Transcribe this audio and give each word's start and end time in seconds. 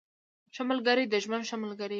ښه 0.55 0.63
ملګري 0.69 1.03
د 1.07 1.15
ژوند 1.23 1.43
ښه 1.49 1.55
ملګري 1.63 1.87
وي. 1.87 1.89